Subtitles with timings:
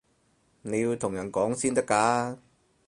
[0.63, 2.39] 你要同人講先得㗎